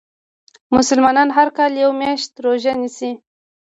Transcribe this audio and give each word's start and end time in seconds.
مسلمانان 0.75 1.29
هر 1.37 1.47
کال 1.57 1.71
یوه 1.83 1.95
میاشت 2.01 2.31
روژه 2.45 2.73
نیسي. 2.81 3.11